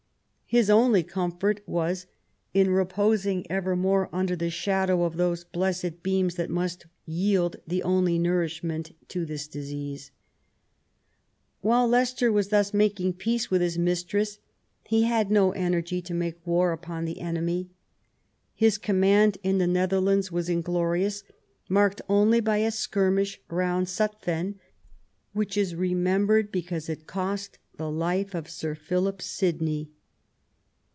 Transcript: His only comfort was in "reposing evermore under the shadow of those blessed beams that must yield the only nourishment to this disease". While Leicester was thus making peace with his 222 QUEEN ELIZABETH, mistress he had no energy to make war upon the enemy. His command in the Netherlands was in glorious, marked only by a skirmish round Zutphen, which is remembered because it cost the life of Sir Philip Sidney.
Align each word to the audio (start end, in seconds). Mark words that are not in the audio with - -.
His 0.53 0.69
only 0.69 1.01
comfort 1.01 1.61
was 1.65 2.07
in 2.53 2.71
"reposing 2.71 3.49
evermore 3.49 4.09
under 4.11 4.35
the 4.35 4.49
shadow 4.49 5.03
of 5.03 5.15
those 5.15 5.45
blessed 5.45 6.03
beams 6.03 6.35
that 6.35 6.49
must 6.49 6.87
yield 7.05 7.55
the 7.65 7.81
only 7.83 8.19
nourishment 8.19 8.93
to 9.07 9.25
this 9.25 9.47
disease". 9.47 10.11
While 11.61 11.87
Leicester 11.87 12.33
was 12.33 12.49
thus 12.49 12.73
making 12.73 13.13
peace 13.13 13.49
with 13.49 13.61
his 13.61 13.75
222 13.75 14.09
QUEEN 14.11 14.17
ELIZABETH, 14.17 14.89
mistress 14.89 14.89
he 14.89 15.03
had 15.03 15.31
no 15.31 15.51
energy 15.53 16.01
to 16.01 16.13
make 16.13 16.45
war 16.45 16.73
upon 16.73 17.05
the 17.05 17.21
enemy. 17.21 17.69
His 18.53 18.77
command 18.77 19.37
in 19.43 19.57
the 19.57 19.67
Netherlands 19.67 20.33
was 20.33 20.49
in 20.49 20.61
glorious, 20.61 21.23
marked 21.69 22.01
only 22.09 22.41
by 22.41 22.57
a 22.57 22.71
skirmish 22.71 23.39
round 23.47 23.87
Zutphen, 23.87 24.55
which 25.31 25.55
is 25.55 25.75
remembered 25.75 26.51
because 26.51 26.89
it 26.89 27.07
cost 27.07 27.57
the 27.77 27.89
life 27.89 28.35
of 28.35 28.49
Sir 28.49 28.75
Philip 28.75 29.21
Sidney. 29.21 29.91